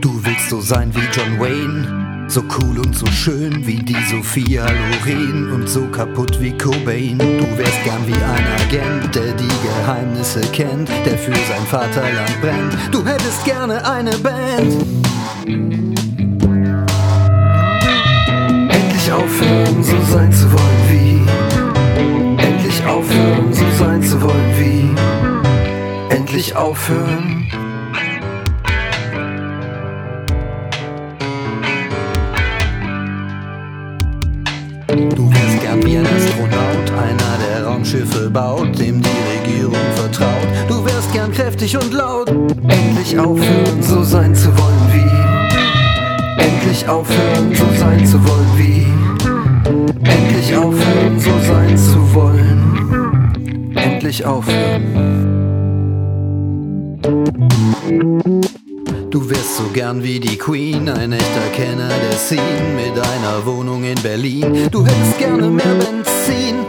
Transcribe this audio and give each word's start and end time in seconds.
Du 0.00 0.24
willst 0.24 0.50
so 0.50 0.60
sein 0.60 0.92
wie 0.96 1.06
John 1.12 1.38
Wayne, 1.38 2.26
so 2.28 2.42
cool 2.58 2.80
und 2.80 2.96
so 2.96 3.06
schön 3.06 3.64
wie 3.64 3.76
die 3.76 3.96
Sophia 4.10 4.66
Loren 4.66 5.52
und 5.52 5.68
so 5.68 5.86
kaputt 5.92 6.40
wie 6.40 6.50
Cobain. 6.58 7.18
Du 7.18 7.56
wärst 7.56 7.84
gern 7.84 8.04
wie 8.08 8.14
ein 8.14 8.46
Agent, 8.66 9.14
der 9.14 9.32
die 9.34 9.46
Geheimnisse 9.62 10.40
kennt, 10.52 10.88
der 10.88 11.16
für 11.16 11.30
sein 11.30 11.66
Vaterland 11.66 12.40
brennt. 12.40 12.76
Du 12.90 13.06
hättest 13.06 13.44
gerne 13.44 13.88
eine 13.88 14.10
Band. 14.18 14.84
Endlich 18.68 19.12
aufhören, 19.12 19.84
so 19.84 20.02
sein 20.02 20.32
zu 20.32 20.52
wollen 20.52 20.69
Endlich 26.30 26.54
aufhören. 26.54 27.48
Du 35.16 35.32
wärst 35.32 35.60
gern 35.60 35.84
wie 35.84 35.96
ein 35.96 36.06
Astronaut, 36.06 36.92
einer 36.92 37.38
der 37.44 37.64
Raumschiffe 37.66 38.30
baut, 38.30 38.78
dem 38.78 39.02
die 39.02 39.08
Regierung 39.38 39.74
vertraut. 39.96 40.46
Du 40.68 40.84
wärst 40.84 41.12
gern 41.12 41.32
kräftig 41.32 41.76
und 41.76 41.92
laut. 41.92 42.28
Endlich 42.28 43.18
aufhören, 43.18 43.82
so 43.82 44.04
sein 44.04 44.32
zu 44.32 44.56
wollen 44.56 44.92
wie. 44.92 46.40
Endlich 46.44 46.88
aufhören, 46.88 47.52
so 47.56 47.66
sein 47.76 48.06
zu 48.06 48.24
wollen 48.24 48.56
wie. 48.56 48.86
Endlich 50.08 50.56
aufhören, 50.56 51.18
so 51.18 51.32
sein 51.40 51.76
zu 51.76 52.14
wollen. 52.14 53.72
Endlich 53.74 54.24
aufhören. 54.24 55.09
Du 59.10 59.28
wärst 59.28 59.56
so 59.56 59.64
gern 59.72 60.00
wie 60.04 60.20
die 60.20 60.38
Queen, 60.38 60.88
ein 60.88 61.12
echter 61.12 61.48
Kenner 61.52 61.88
der 61.88 62.16
Scene 62.16 62.40
mit 62.76 62.92
einer 62.92 63.44
Wohnung 63.44 63.82
in 63.82 64.00
Berlin. 64.00 64.68
Du 64.70 64.86
hättest 64.86 65.18
gerne 65.18 65.50
mehr 65.50 65.74
Benzin. 65.74 66.64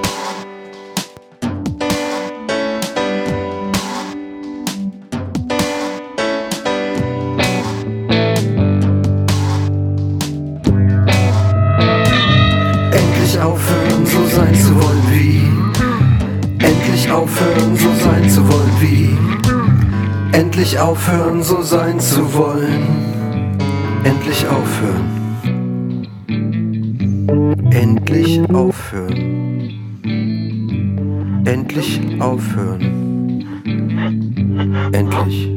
Endlich 12.92 13.39
aufhören, 13.39 14.05
so 14.08 14.26
sein 14.36 14.55
zu 14.55 14.76
wollen 14.76 15.03
wie. 15.11 16.66
Endlich 16.66 17.11
aufhören, 17.11 17.78
so 17.78 17.94
sein 18.03 18.28
zu 18.28 18.42
wollen 18.52 18.78
wie. 18.80 19.11
Endlich 20.52 20.80
aufhören, 20.80 21.42
so 21.44 21.62
sein 21.62 21.98
zu 21.98 22.34
wollen. 22.34 22.86
Endlich 24.04 24.46
aufhören. 24.48 26.10
Endlich 27.72 28.42
aufhören. 28.54 29.14
Endlich 31.46 32.02
aufhören. 32.20 33.46
Endlich 34.92 35.50